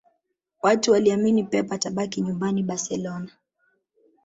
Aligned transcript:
Watu 0.61 0.91
waliamini 0.91 1.43
Pep 1.43 1.71
atabaki 1.71 2.21
nyumbani 2.21 2.63
Barcelona 2.63 3.31